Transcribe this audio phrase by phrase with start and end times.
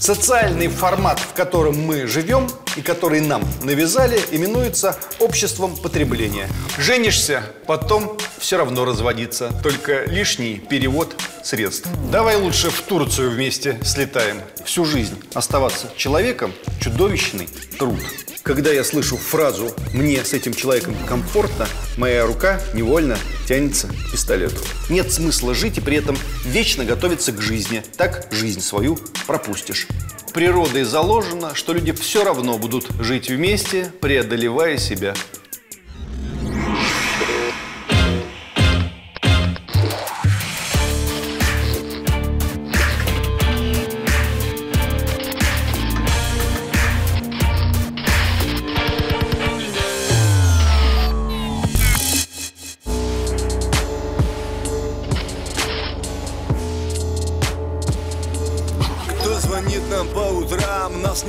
[0.00, 6.48] Социальный формат, в котором мы живем и который нам навязали, именуется обществом потребления.
[6.78, 11.88] Женишься, потом все равно разводиться, только лишний перевод средств.
[12.10, 14.40] Давай лучше в Турцию вместе слетаем.
[14.64, 17.48] Всю жизнь оставаться человеком– чудовищный
[17.78, 18.00] труд.
[18.42, 23.18] Когда я слышу фразу «мне с этим человеком комфортно», моя рука невольно
[23.48, 24.60] тянется к пистолету.
[24.88, 27.82] Нет смысла жить и при этом вечно готовиться к жизни.
[27.96, 29.86] Так жизнь свою пропустишь.
[30.32, 35.14] Природой заложено, что люди все равно будут жить вместе, преодолевая себя.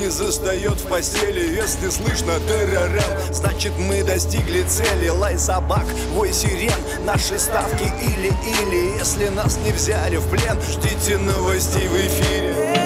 [0.07, 5.09] Не застает в постели Если слышно террорем, значит мы достигли цели.
[5.09, 8.97] Лай собак, вой сирен, наши ставки или-или.
[8.99, 12.76] Если нас не взяли в плен, ждите новостей в эфире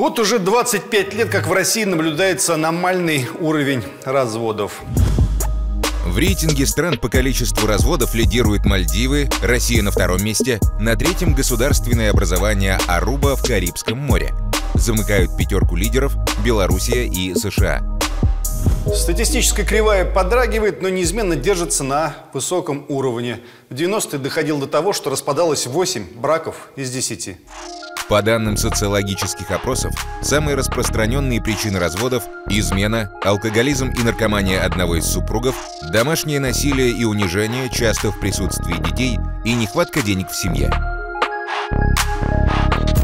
[0.00, 4.80] Вот уже 25 лет, как в России наблюдается аномальный уровень разводов.
[6.06, 12.08] В рейтинге стран по количеству разводов лидируют Мальдивы, Россия на втором месте, на третьем государственное
[12.08, 14.32] образование Аруба в Карибском море.
[14.72, 17.82] Замыкают пятерку лидеров Белоруссия и США.
[18.94, 23.40] Статистическая кривая подрагивает, но неизменно держится на высоком уровне.
[23.68, 27.36] В 90-е доходило до того, что распадалось 8 браков из 10.
[28.10, 35.54] По данным социологических опросов, самые распространенные причины разводов– измена, алкоголизм и наркомания одного из супругов,
[35.92, 40.72] домашнее насилие и унижение часто в присутствии детей и нехватка денег в семье.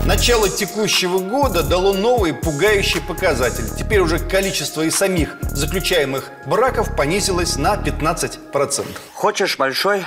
[0.06, 3.68] Начало текущего года дало новый пугающий показатель.
[3.78, 8.86] Теперь уже количество и самих заключаемых браков понизилось на 15%.
[9.14, 10.04] Хочешь большой,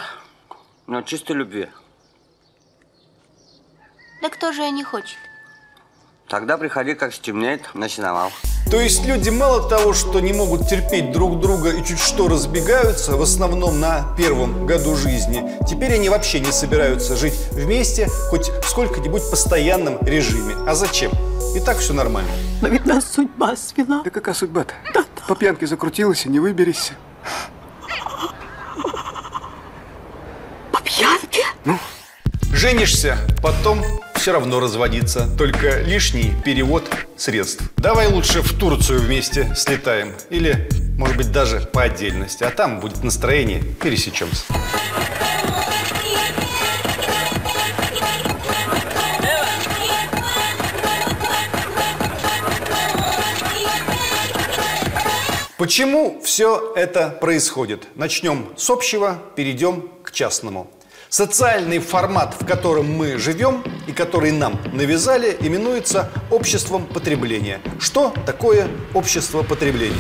[0.88, 1.70] но чистой любви.
[4.22, 5.18] Да кто же ее не хочет?
[6.28, 8.32] Тогда приходи, как стемнеет, на сеновал.
[8.70, 13.16] То есть люди мало того, что не могут терпеть друг друга и чуть что разбегаются,
[13.16, 18.70] в основном на первом году жизни, теперь они вообще не собираются жить вместе хоть в
[18.70, 20.56] сколько-нибудь постоянном режиме.
[20.68, 21.12] А зачем?
[21.56, 22.30] И так все нормально.
[22.62, 24.04] Но ведь нас судьба свела.
[24.04, 24.74] Да какая судьба-то?
[25.28, 26.94] По пьянке закрутилась и не выберешься.
[30.72, 31.46] По пьянке?
[32.52, 33.82] Женишься, потом
[34.20, 36.84] все равно разводиться, только лишний перевод
[37.16, 37.64] средств.
[37.78, 40.14] Давай лучше в Турцию вместе слетаем.
[40.30, 42.44] Или, может быть, даже по отдельности.
[42.44, 44.44] А там будет настроение, пересечемся.
[55.58, 57.88] Почему все это происходит?
[57.96, 60.70] Начнем с общего, перейдем к частному.
[61.10, 67.60] Социальный формат, в котором мы живем и который нам навязали, именуется обществом потребления.
[67.80, 69.96] Что такое общество потребления?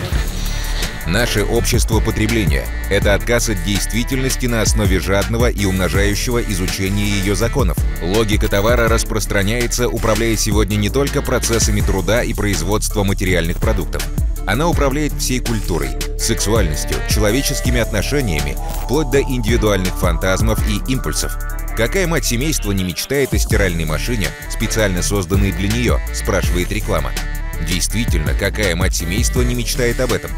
[1.07, 7.77] Наше общество потребления– это отказ от действительности на основе жадного и умножающего изучения ее законов.
[8.03, 14.07] Логика товара распространяется, управляя сегодня не только процессами труда и производства материальных продуктов.
[14.49, 21.37] Она управляет всей культурой, сексуальностью, человеческими отношениями, вплоть до индивидуальных фантазмов и импульсов.
[21.77, 27.11] Какая мать семейства не мечтает о стиральной машине, специально созданной для нее, спрашивает реклама.
[27.67, 30.31] Действительно, какая мать семейства не мечтает об этом?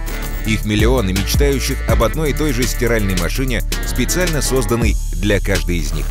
[0.45, 5.93] Их миллионы мечтающих об одной и той же стиральной машине, специально созданной для каждой из
[5.93, 6.05] них.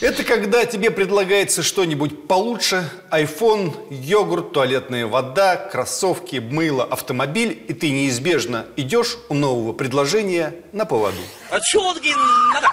[0.00, 7.90] Это когда тебе предлагается что-нибудь получше iPhone, йогурт, туалетная вода, кроссовки, мыло, автомобиль И ты
[7.90, 11.18] неизбежно идешь у нового предложения на поводу
[11.50, 12.14] Отчетки
[12.52, 12.68] надо.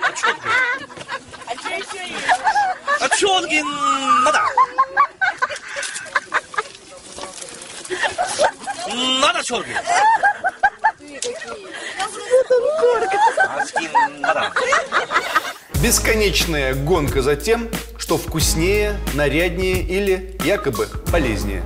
[0.00, 0.48] Отчетки.
[3.00, 3.64] Отчетки
[4.22, 4.40] надо.
[9.20, 9.76] Надо отчетки.
[13.56, 14.52] Отчетки надо.
[15.82, 21.62] Бесконечная гонка за тем, что вкуснее, наряднее или якобы полезнее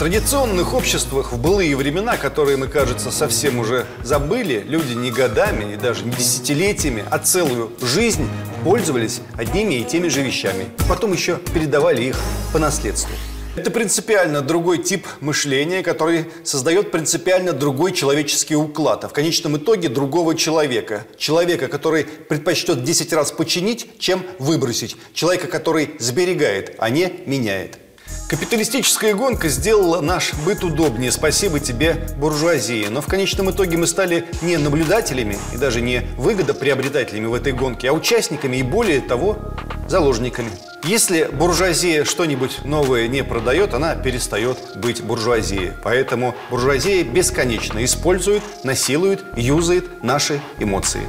[0.00, 5.76] традиционных обществах в былые времена, которые мы, кажется, совсем уже забыли, люди не годами и
[5.76, 8.26] даже не десятилетиями, а целую жизнь
[8.64, 10.64] пользовались одними и теми же вещами.
[10.88, 12.16] Потом еще передавали их
[12.50, 13.12] по наследству.
[13.60, 19.90] Это принципиально другой тип мышления, который создает принципиально другой человеческий уклад, а в конечном итоге
[19.90, 21.04] другого человека.
[21.18, 24.96] Человека, который предпочтет 10 раз починить, чем выбросить.
[25.12, 27.78] Человека, который сберегает, а не меняет.
[28.28, 32.86] Капиталистическая гонка сделала наш быт удобнее, спасибо тебе, буржуазии.
[32.88, 37.90] Но в конечном итоге мы стали не наблюдателями и даже не выгодоприобретателями в этой гонке,
[37.90, 39.36] а участниками и более того,
[39.88, 40.50] заложниками.
[40.84, 45.72] Если буржуазия что-нибудь новое не продает, она перестает быть буржуазией.
[45.82, 51.02] Поэтому буржуазия бесконечно использует, насилует, юзает наши эмоции.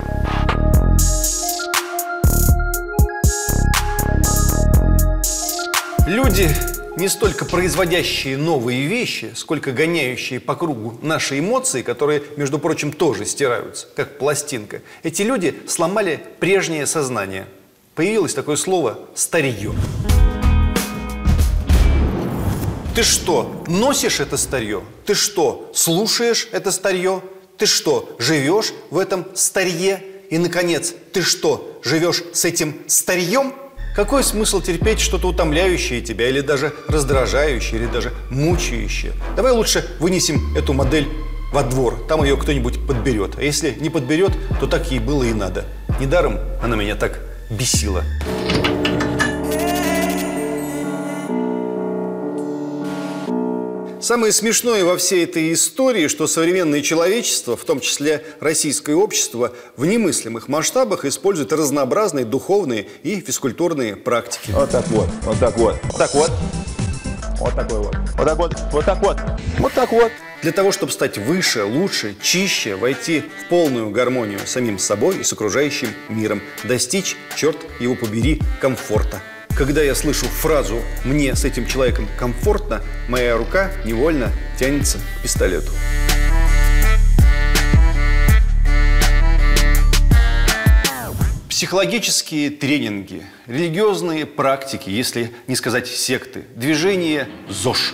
[6.07, 6.49] Люди
[6.97, 13.25] не столько производящие новые вещи, сколько гоняющие по кругу наши эмоции, которые, между прочим, тоже
[13.25, 14.81] стираются, как пластинка.
[15.03, 17.47] Эти люди сломали прежнее сознание.
[17.95, 19.73] Появилось такое слово «старье».
[22.93, 24.83] Ты что, носишь это старье?
[25.05, 27.21] Ты что, слушаешь это старье?
[27.57, 30.03] Ты что, живешь в этом старье?
[30.29, 33.53] И, наконец, ты что, живешь с этим старьем?
[33.95, 39.11] Какой смысл терпеть что-то утомляющее тебя, или даже раздражающее, или даже мучающее?
[39.35, 41.09] Давай лучше вынесем эту модель
[41.51, 43.37] во двор, там ее кто-нибудь подберет.
[43.37, 45.65] А если не подберет, то так ей было и надо.
[45.99, 48.03] Недаром она меня так бесила.
[54.01, 59.85] Самое смешное во всей этой истории, что современное человечество, в том числе российское общество, в
[59.85, 64.51] немыслимых масштабах использует разнообразные духовные и физкультурные практики.
[64.51, 66.31] Вот так вот, вот так вот, вот так вот.
[67.39, 67.95] Вот такой вот.
[68.17, 69.17] Вот так вот, вот так вот,
[69.59, 70.11] вот так вот.
[70.41, 75.23] Для того, чтобы стать выше, лучше, чище, войти в полную гармонию с самим собой и
[75.23, 79.21] с окружающим миром, достичь, черт его побери, комфорта.
[79.57, 85.71] Когда я слышу фразу «мне с этим человеком комфортно», моя рука невольно тянется к пистолету.
[91.49, 97.93] Психологические тренинги, религиозные практики, если не сказать секты, движение ЗОЖ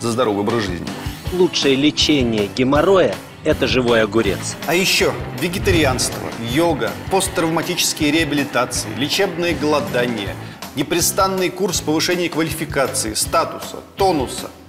[0.00, 0.86] за здоровый образ жизни.
[1.32, 3.14] Лучшее лечение геморроя–
[3.44, 4.56] это живой огурец.
[4.66, 6.22] А еще вегетарианство,
[6.52, 10.34] йога, посттравматические реабилитации, лечебное голодание,
[10.76, 14.50] непрестанный курс повышения квалификации, статуса, тонуса–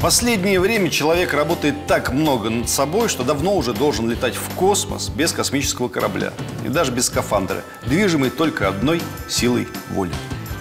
[0.00, 5.10] Последнее время человек работает так много над собой, что давно уже должен летать в космос
[5.10, 6.32] без космического корабля
[6.64, 10.14] и даже без скафандра, движимый только одной силой воли.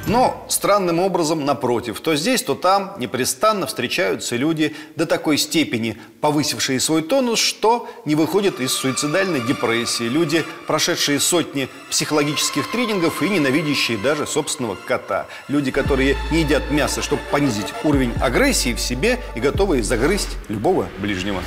[0.07, 6.79] Но странным образом, напротив, то здесь, то там непрестанно встречаются люди до такой степени повысившие
[6.79, 10.03] свой тонус, что не выходят из суицидальной депрессии.
[10.03, 15.27] Люди, прошедшие сотни психологических тренингов и ненавидящие даже собственного кота.
[15.47, 20.87] Люди, которые не едят мясо, чтобы понизить уровень агрессии в себе и готовые загрызть любого
[20.99, 21.41] ближнего.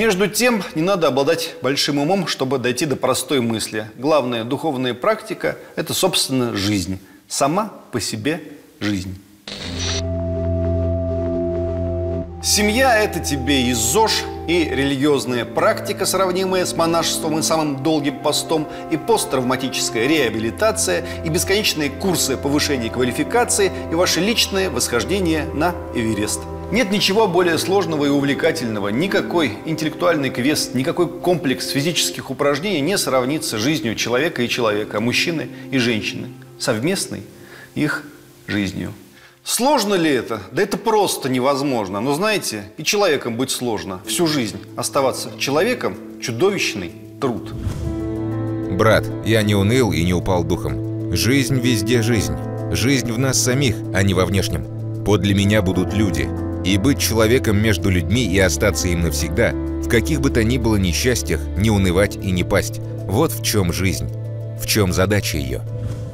[0.00, 3.90] Между тем, не надо обладать большим умом, чтобы дойти до простой мысли.
[3.96, 6.98] Главная духовная практика– это, собственно, жизнь.
[7.28, 8.40] Сама по себе
[8.80, 9.20] жизнь.
[12.42, 18.66] Семья– это тебе и ЗОЖ, и религиозная практика, сравнимая с монашеством и самым долгим постом,
[18.90, 26.92] и посттравматическая реабилитация, и бесконечные курсы повышения квалификации, и ваше личное восхождение на Эверест– нет
[26.92, 28.88] ничего более сложного и увлекательного.
[28.88, 35.48] Никакой интеллектуальный квест, никакой комплекс физических упражнений не сравнится с жизнью человека и человека, мужчины
[35.70, 37.22] и женщины, совместной
[37.74, 38.04] их
[38.46, 38.92] жизнью.
[39.42, 40.40] Сложно ли это?
[40.52, 42.00] Да это просто невозможно.
[42.00, 44.00] Но знаете, и человеком быть сложно.
[44.06, 47.52] Всю жизнь оставаться человеком– чудовищный труд.
[48.70, 51.16] Брат, я не уныл и не упал духом.
[51.16, 52.36] Жизнь везде жизнь.
[52.70, 55.04] Жизнь в нас самих, а не во внешнем.
[55.04, 56.28] Подле меня будут люди–
[56.64, 60.76] и быть человеком между людьми и остаться им навсегда, в каких бы то ни было
[60.76, 62.80] несчастьях, не унывать и не пасть.
[63.06, 64.08] Вот в чем жизнь,
[64.60, 65.62] в чем задача ее.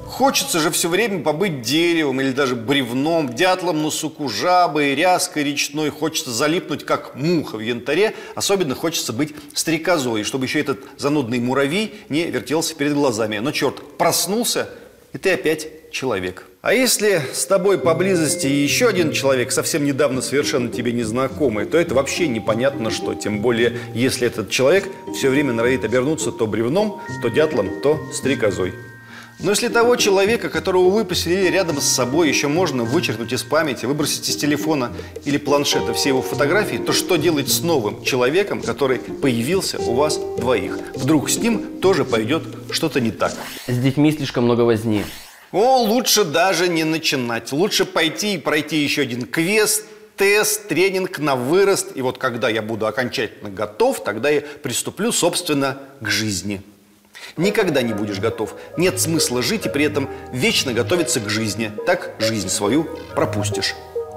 [0.07, 5.91] Хочется же все время побыть деревом или даже бревном, дятлом на суку, жабой, ряской речной.
[5.91, 8.15] Хочется залипнуть, как муха в янтаре.
[8.35, 13.39] Особенно хочется быть стрекозой, чтобы еще этот занудный муравей не вертелся перед глазами.
[13.39, 14.71] Но черт, проснулся,
[15.13, 16.47] и ты опять человек.
[16.67, 21.95] А если с тобой поблизости еще один человек, совсем недавно совершенно тебе незнакомый, то это
[21.95, 23.15] вообще непонятно что.
[23.15, 28.75] Тем более, если этот человек все время норовит обернуться то бревном, то дятлом, то стрекозой.
[29.39, 33.87] Но если того человека, которого вы поселили рядом с собой, еще можно вычеркнуть из памяти,
[33.87, 34.91] выбросить из телефона
[35.25, 40.19] или планшета все его фотографии, то что делать с новым человеком, который появился у вас
[40.37, 40.81] двоих?
[40.97, 42.43] Вдруг с ним тоже пойдет
[42.73, 43.33] что-то не так?
[43.69, 45.05] С детьми слишком много возни.
[45.57, 47.51] О, лучше даже не начинать.
[47.51, 51.93] Лучше пойти и пройти еще один квест, тест, тренинг на вырост.
[51.95, 56.61] И вот когда я буду окончательно готов, тогда я приступлю, собственно, к жизни.
[57.39, 58.55] Никогда не будешь готов.
[58.77, 61.73] Нет смысла жить и при этом вечно готовиться к жизни.
[61.87, 63.77] Так жизнь свою пропустишь.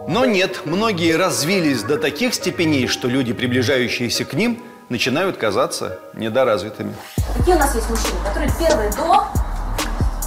[0.10, 6.94] Но нет, многие развились до таких степеней, что люди, приближающиеся к ним, начинают казаться недоразвитыми.
[7.38, 9.26] Какие у нас есть мужчины, которые первые до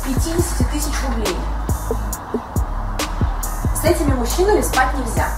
[0.07, 1.35] 50 тысяч рублей.
[3.75, 5.29] С этими мужчинами спать нельзя.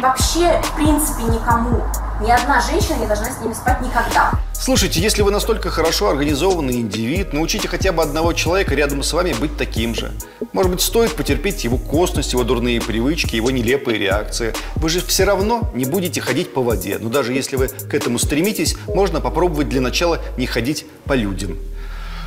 [0.00, 1.82] Вообще, в принципе, никому.
[2.20, 4.32] Ни одна женщина не должна с ними спать никогда.
[4.52, 9.34] Слушайте, если вы настолько хорошо организованный индивид, научите хотя бы одного человека рядом с вами
[9.34, 10.12] быть таким же.
[10.52, 14.52] Может быть, стоит потерпеть его косность, его дурные привычки, его нелепые реакции.
[14.76, 16.98] Вы же все равно не будете ходить по воде.
[17.00, 21.56] Но даже если вы к этому стремитесь, можно попробовать для начала не ходить по людям.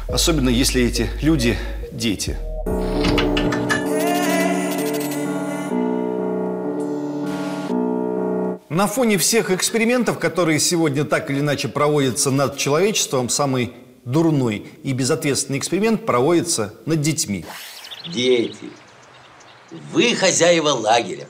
[0.07, 1.57] Особенно если эти люди–
[1.91, 2.37] дети.
[8.71, 13.73] На фоне всех экспериментов, которые сегодня так или иначе проводятся над человечеством, самый
[14.05, 17.43] дурной и безответственный эксперимент проводится над детьми.
[18.13, 18.69] Дети,
[19.91, 21.27] вы хозяева лагеря.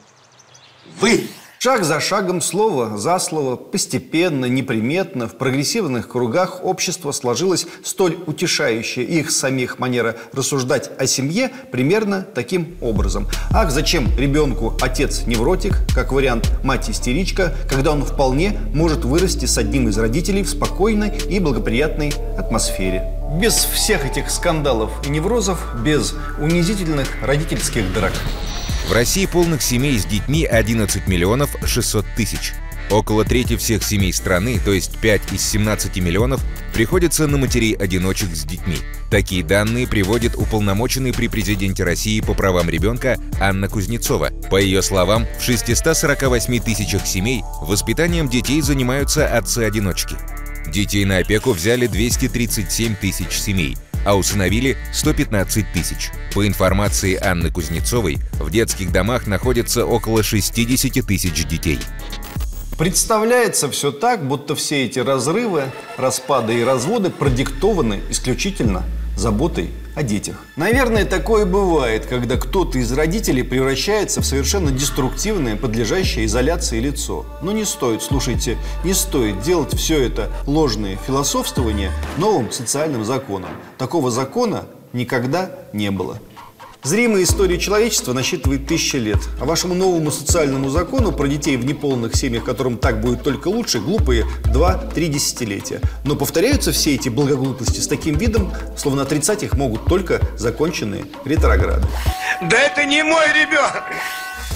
[1.00, 1.30] Вы
[1.64, 9.04] Шаг за шагом, слово за слово, постепенно, неприметно, в прогрессивных кругах общества сложилась столь утешающая
[9.04, 13.28] их самих манера рассуждать о семье примерно таким образом.
[13.52, 20.00] Ах, зачем ребенку отец-невротик, как вариант мать-истеричка, когда он вполне может вырасти с одним из
[20.00, 23.21] родителей в спокойной и благоприятной атмосфере.
[23.40, 28.12] Без всех этих скандалов и неврозов, без унизительных родительских драк.
[28.90, 32.54] В России полных семей с детьми 11 миллионов 600 тысяч.
[32.90, 36.42] Около трети всех семей страны, то есть 5 из 17 миллионов,
[36.74, 38.76] приходится на матерей-одиночек с детьми.
[39.10, 44.32] Такие данные приводит уполномоченный при президенте России по правам ребенка Анна Кузнецова.
[44.50, 50.18] По ее словам, в 648 тысячах семей воспитанием детей занимаются отцы-одиночки.
[50.68, 56.12] Детей на опеку взяли 237 тысяч семей, а усыновили 115 тысяч.
[56.34, 61.80] По информации Анны Кузнецовой, в детских домах находится около 60 тысяч детей.
[62.78, 65.66] Представляется все так, будто все эти разрывы,
[65.98, 68.84] распады и разводы продиктованы исключительно
[69.16, 70.46] заботой о детях.
[70.56, 77.26] Наверное, такое бывает, когда кто-то из родителей превращается в совершенно деструктивное, подлежащее изоляции лицо.
[77.42, 83.52] Но не стоит, слушайте, не стоит делать все это ложное философствование новым социальным законом.
[83.78, 86.20] Такого закона никогда не было.
[86.84, 92.16] Зримая история человечества насчитывает тысячи лет, а вашему новому социальному закону про детей в неполных
[92.16, 95.80] семьях, которым так будет только лучше, глупые 2-3 десятилетия.
[96.06, 101.86] Но повторяются все эти благоглупости с таким видом, словно отрицать их могут только законченные ретрограды.
[102.50, 103.84] Да это не мой ребенок!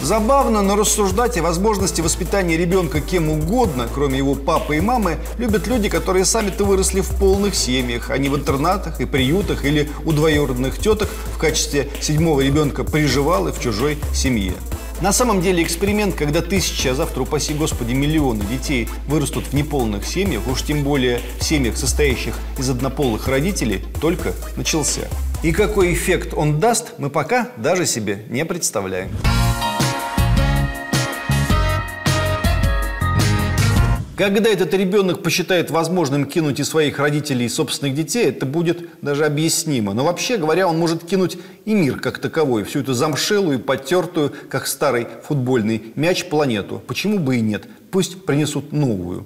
[0.06, 5.66] Забавно, но рассуждать о возможности воспитания ребенка кем угодно, кроме его папы и мамы, любят
[5.66, 10.12] люди, которые сами-то выросли в полных семьях, а не в интернатах и приютах или у
[10.12, 14.54] двоюродных теток в качестве седьмого ребенка приживал и в чужой семье.
[15.02, 20.06] На самом деле эксперимент, когда тысячи, а завтра, упаси господи, миллионы детей вырастут в неполных
[20.06, 25.08] семьях, уж тем более в семьях, состоящих из однополых родителей, только начался.
[25.42, 29.10] И какой эффект он даст, мы пока даже себе не представляем.
[34.18, 39.26] Когда этот ребенок посчитает возможным кинуть и своих родителей, и собственных детей, это будет даже
[39.26, 39.94] объяснимо.
[39.94, 44.68] Но вообще говоря, он может кинуть и мир как таковой, всю эту замшелую, потертую, как
[44.68, 46.82] старый футбольный мяч, планету.
[46.88, 47.66] Почему бы и нет?
[47.92, 49.26] Пусть принесут новую.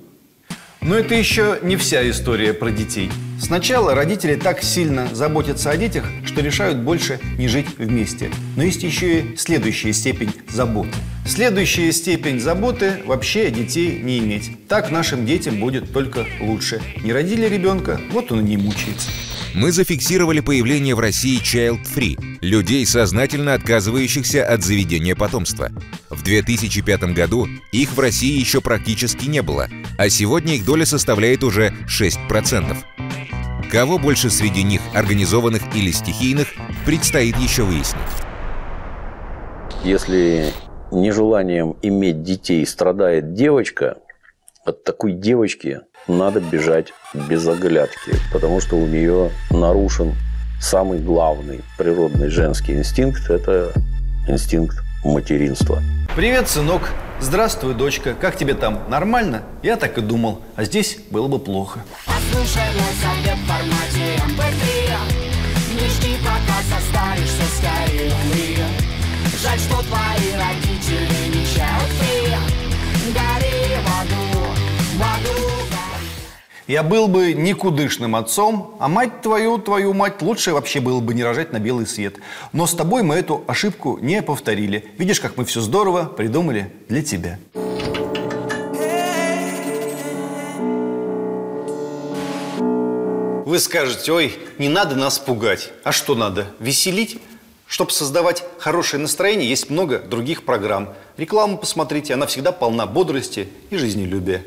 [0.81, 3.12] Но это еще не вся история про детей.
[3.41, 8.31] Сначала родители так сильно заботятся о детях, что решают больше не жить вместе.
[8.55, 10.91] Но есть еще и следующая степень заботы.
[11.25, 14.67] Следующая степень заботы– вообще детей не иметь.
[14.67, 16.81] Так нашим детям будет только лучше.
[17.03, 19.10] Не родили ребенка, вот он и не мучается.
[19.53, 25.72] Мы зафиксировали появление в России Child Free– людей, сознательно отказывающихся от заведения потомства.
[26.10, 31.43] В 2005 году их в России еще практически не было, а сегодня их доля составляет
[31.43, 32.77] уже 6%.
[33.71, 36.47] Кого больше среди них, организованных или стихийных,
[36.88, 38.01] предстоит еще выяснить.
[39.83, 40.51] Если
[40.91, 43.97] нежеланием иметь детей страдает девочка,
[44.65, 50.15] от такой девочки надо бежать без оглядки, потому что у нее нарушен
[50.59, 53.71] самый главный природный женский инстинкт– это
[54.27, 55.79] инстинкт материнства.
[56.15, 56.89] Привет, сынок.
[57.21, 58.15] Здравствуй, дочка.
[58.19, 58.79] Как тебе там?
[58.89, 59.43] Нормально?
[59.61, 60.41] Я так и думал.
[60.55, 61.81] А здесь было бы плохо.
[62.05, 62.63] Послушай
[69.41, 71.89] Жаль, что твои родители не чают
[73.13, 74.50] Гори в аду,
[74.98, 75.50] в аду
[76.67, 81.24] Я был бы никудышным отцом, а мать твою, твою мать, лучше вообще было бы не
[81.24, 82.17] рожать на белый свет.
[82.51, 84.91] Но с тобой мы эту ошибку не повторили.
[84.98, 87.39] Видишь, как мы все здорово придумали для тебя.
[93.46, 95.72] Вы скажете, ой, не надо нас пугать.
[95.86, 96.48] А что надо?
[96.60, 97.22] Веселить?
[97.69, 100.89] Чтобы создавать хорошее настроение, есть много других программ.
[101.17, 104.43] Рекламу посмотрите, она всегда полна бодрости и жизнелюбия.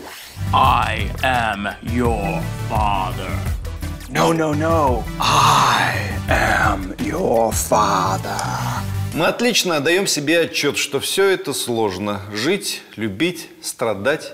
[0.52, 3.30] I am your father.
[4.08, 5.04] No, no, no.
[5.20, 5.94] I
[6.28, 8.40] am your father.
[9.14, 12.22] Мы отлично отдаем себе отчет, что все это сложно.
[12.32, 14.32] Жить, любить, страдать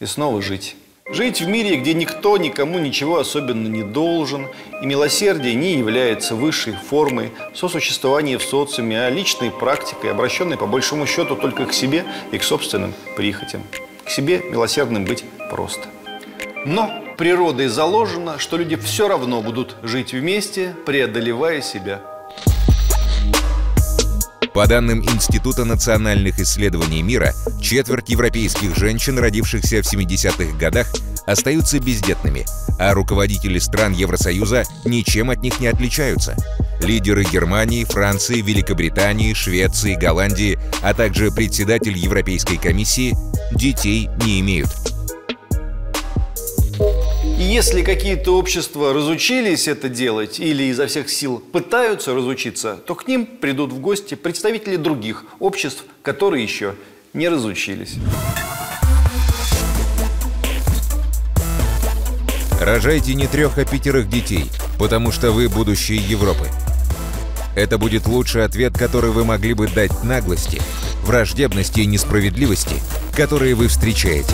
[0.00, 0.76] и снова жить.
[1.10, 4.48] Жить в мире, где никто никому ничего особенно не должен,
[4.80, 11.06] и милосердие не является высшей формой сосуществования в социуме, а личной практикой, обращенной по большому
[11.06, 13.62] счету только к себе и к собственным прихотям.
[14.02, 15.88] К себе милосердным быть просто.
[16.64, 22.00] Но природой заложено, что люди все равно будут жить вместе, преодолевая себя.
[24.54, 30.86] По данным Института национальных исследований мира, четверть европейских женщин, родившихся в 70-х годах,
[31.26, 32.46] остаются бездетными,
[32.78, 36.36] а руководители стран Евросоюза ничем от них не отличаются.
[36.80, 43.16] Лидеры Германии, Франции, Великобритании, Швеции, Голландии, а также председатель Европейской комиссии
[43.56, 44.68] детей не имеют.
[47.44, 53.06] И если какие-то общества разучились это делать или изо всех сил пытаются разучиться, то к
[53.06, 56.74] ним придут в гости представители других обществ, которые еще
[57.12, 57.96] не разучились.
[62.62, 64.46] Рожайте не трех, а пятерых детей,
[64.78, 66.48] потому что вы будущее Европы.
[67.54, 70.62] Это будет лучший ответ, который вы могли бы дать наглости,
[71.02, 72.76] враждебности и несправедливости,
[73.14, 74.32] которые вы встречаете.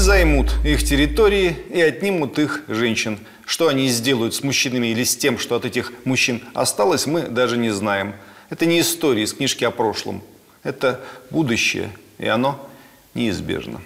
[0.00, 3.18] Займут их территории и отнимут их женщин.
[3.46, 7.56] Что они сделают с мужчинами или с тем, что от этих мужчин осталось, мы даже
[7.56, 8.14] не знаем.
[8.48, 10.22] Это не история из книжки о прошлом.
[10.62, 12.68] Это будущее, и оно
[13.14, 13.80] неизбежно.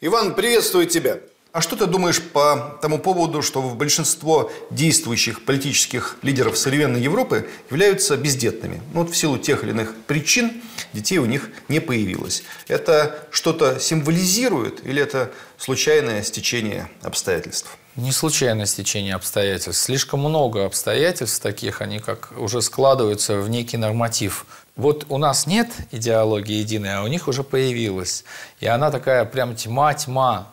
[0.00, 1.18] Иван, приветствую тебя.
[1.56, 7.48] А что ты думаешь по тому поводу, что в большинство действующих политических лидеров современной Европы
[7.70, 8.82] являются бездетными?
[8.92, 10.60] Ну, вот в силу тех или иных причин
[10.92, 12.42] детей у них не появилось.
[12.68, 17.78] Это что-то символизирует или это случайное стечение обстоятельств?
[17.96, 19.82] Не случайное стечение обстоятельств.
[19.82, 24.44] Слишком много обстоятельств таких, они как уже складываются в некий норматив.
[24.76, 28.24] Вот у нас нет идеологии единой, а у них уже появилась.
[28.60, 30.52] И она такая прям тьма-тьма.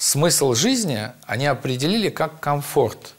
[0.00, 3.12] Смысл жизни они определили как комфорт.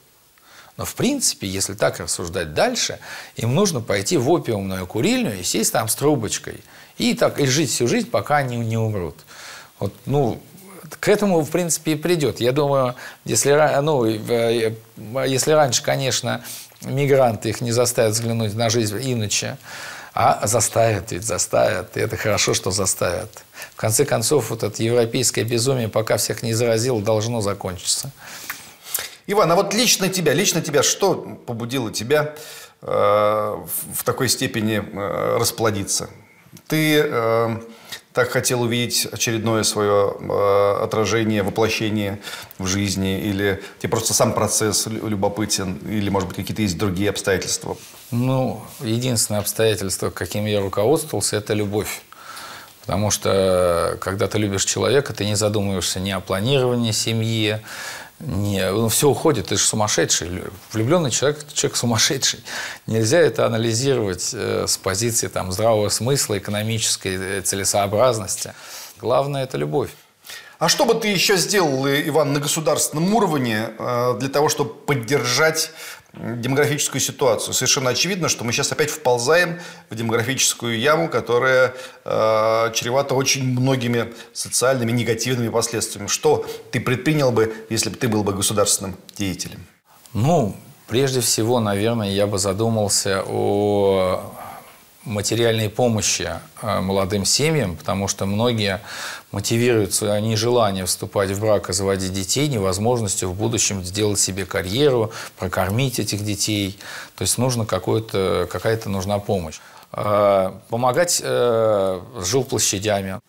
[0.76, 2.98] Но в принципе, если так рассуждать дальше,
[3.36, 6.58] им нужно пойти в опиумную курильню и сесть там с трубочкой.
[6.98, 9.14] И так и жить всю жизнь, пока они не умрут.
[9.78, 10.42] Вот, ну,
[10.98, 12.40] к этому, в принципе, и придет.
[12.40, 16.42] Я думаю, если, ну, если раньше, конечно,
[16.80, 19.56] мигранты их не заставят взглянуть на жизнь иначе,
[20.14, 21.96] а заставят ведь, заставят.
[21.96, 23.44] И это хорошо, что заставят.
[23.72, 28.10] В конце концов, вот это европейское безумие, пока всех не заразило, должно закончиться.
[29.26, 31.14] Иван, а вот лично тебя, лично тебя, что
[31.46, 32.34] побудило тебя
[32.82, 36.10] э, в такой степени э, расплодиться?
[36.66, 37.56] Ты э,
[38.12, 42.20] так хотел увидеть очередное свое э, отражение, воплощение
[42.58, 47.76] в жизни, или тебе просто сам процесс любопытен, или, может быть, какие-то есть другие обстоятельства?
[48.10, 52.02] Ну, единственное обстоятельство, каким я руководствовался, это любовь.
[52.82, 57.60] Потому что, когда ты любишь человека, ты не задумываешься ни о планировании семьи,
[58.22, 60.44] не, ну, все уходит, ты же сумасшедший.
[60.72, 62.40] Влюбленный человек– человек сумасшедший.
[62.86, 68.54] Нельзя это анализировать э, с позиции там, здравого смысла, экономической э, целесообразности.
[69.00, 69.90] Главное– это любовь.
[70.60, 75.72] А что бы ты еще сделал, Иван, на государственном уровне э, для того, чтобы поддержать
[76.14, 77.54] демографическую ситуацию.
[77.54, 84.12] Совершенно очевидно, что мы сейчас опять вползаем в демографическую яму, которая э, чревата очень многими
[84.32, 86.08] социальными негативными последствиями.
[86.08, 89.64] Что ты предпринял бы, если бы ты был бы государственным деятелем?
[90.12, 90.54] Ну,
[90.86, 94.34] прежде всего, наверное, я бы задумался о
[95.04, 98.80] материальной помощи э, молодым семьям, потому что многие
[99.32, 105.98] мотивируются нежеланием вступать в брак и заводить детей невозможностью в будущем сделать себе карьеру, прокормить
[105.98, 106.78] этих детей.
[107.16, 109.60] То есть нужно какая-то нужна помощь.
[109.92, 113.20] Э, помогать э, с жилплощадями.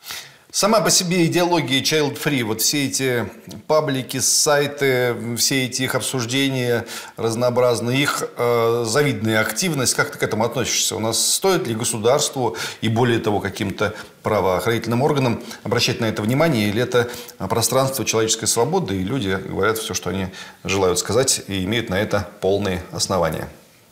[0.55, 3.27] Сама по себе идеология child free, вот все эти
[3.65, 6.85] паблики, сайты, все эти их обсуждения
[7.17, 10.95] разнообразные, их э, завидная активность, как ты к этому относишься?
[10.95, 16.69] У нас стоит ли государству и более того каким-то правоохранительным органам обращать на это внимание,
[16.69, 20.27] или это пространство человеческой свободы, и люди говорят все, что они
[20.63, 23.49] желают сказать, и имеют на это полные основания?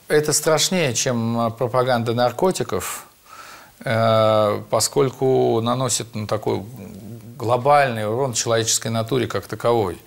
[0.08, 3.11] Это страшнее, чем пропаганда наркотиков, Э,
[3.84, 6.64] поскольку наносит ну, такой
[7.42, 9.98] глобальный урон человеческой натуре как таковой.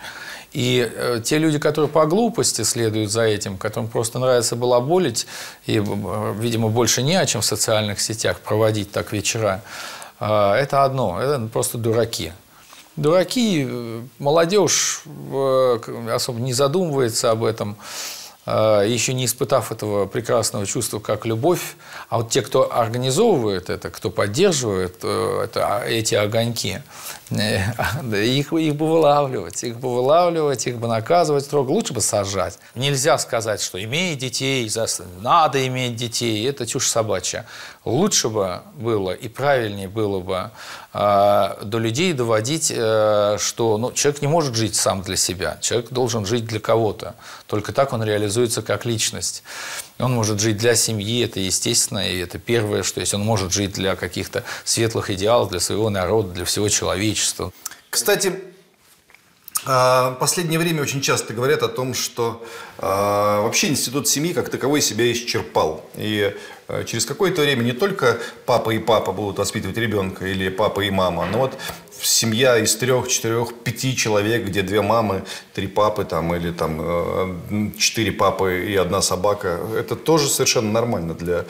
[0.54, 5.26] И э, те люди, которые по глупости следуют за этим, которым просто нравится балаболить,
[5.66, 9.62] и, э, видимо, больше не о чем в социальных сетях проводить так вечера,
[10.20, 12.32] э, это одно, это просто дураки.
[12.94, 15.78] Дураки, э, молодежь э,
[16.14, 17.76] особо не задумывается об этом.
[18.46, 21.76] А, еще не испытав этого прекрасного чувства, как любовь,
[22.10, 26.82] а вот те, кто организовывает это, кто поддерживает э, это, а, эти огоньки,
[27.30, 27.60] э,
[28.24, 32.58] их, их бы вылавливать, их бы вылавливать, их бы наказывать строго, лучше бы сажать.
[32.74, 34.70] Нельзя сказать, что имей детей,
[35.20, 37.46] надо иметь детей, это чушь собачья.
[37.84, 40.48] Лучше бы было и правильнее было бы э,
[40.94, 46.24] до людей доводить, э, что ну, человек не может жить сам для себя, человек должен
[46.24, 47.16] жить для кого-то.
[47.48, 49.42] Только так он реализуется как личность.
[49.98, 53.12] Он может жить для семьи, это естественно, и это первое, что есть.
[53.12, 57.52] Он может жить для каких-то светлых идеалов, для своего народа, для всего человечества.
[57.90, 58.32] Кстати,
[59.66, 62.44] а, последнее время очень часто говорят о том, что
[62.78, 65.88] э, вообще институт семьи как таковой себя исчерпал.
[65.96, 66.38] И э,
[66.86, 71.26] через какое-то время не только папа и папа будут воспитывать ребенка, или папа и мама,
[71.26, 71.58] но вот
[72.04, 75.24] семья из трех, четырех, пяти человек, где две мамы,
[75.54, 81.14] три папы там, или там э, четыре папы и одна собака, это тоже совершенно нормально
[81.14, 81.44] для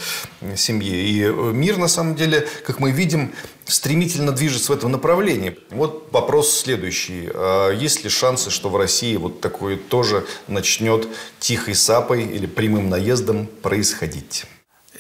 [0.57, 0.95] семьи.
[0.95, 3.33] И э, мир, на самом деле, как мы видим,
[3.65, 5.57] стремительно движется в этом направлении.
[5.71, 7.29] Вот вопрос следующий.
[7.35, 11.09] А есть ли шансы, что в России вот такое тоже начнет
[11.41, 14.45] тихой сапой или прямым наездом происходить?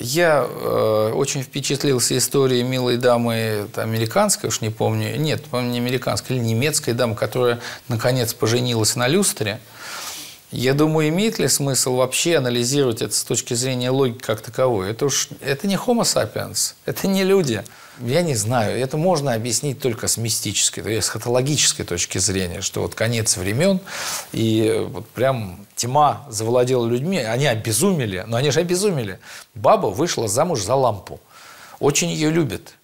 [0.00, 6.36] Я э, очень впечатлился историей милой дамы американской, уж не помню, нет, помню, не американской,
[6.36, 9.60] или немецкой дамы, которая наконец поженилась на люстре.
[10.56, 14.88] Я думаю, имеет ли смысл вообще анализировать это с точки зрения логики как таковой?
[14.88, 17.64] Это уж это не Homo sapiens, это не люди.
[17.98, 22.60] Я не знаю, это можно объяснить только с мистической, то есть с хатологической точки зрения,
[22.60, 23.80] что вот конец времен,
[24.30, 29.18] и вот прям тьма завладела людьми, они обезумели, но они же обезумели.
[29.54, 31.18] Баба вышла замуж за лампу,
[31.80, 32.74] очень ее любит.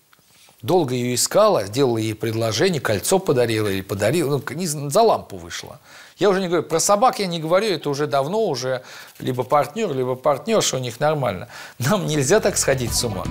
[0.63, 5.79] Долго ее искала, сделала ей предложение, кольцо подарила или подарила, ну, за лампу вышла.
[6.21, 8.83] Я уже не говорю, про собак я не говорю, это уже давно уже
[9.19, 11.49] либо партнер, либо партнерша у них нормально.
[11.79, 13.25] Нам нельзя так сходить с ума.